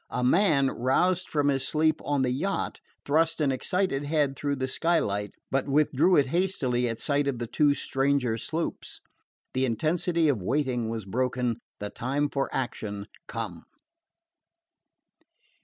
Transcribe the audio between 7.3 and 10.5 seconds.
the two stranger sloops. The intensity of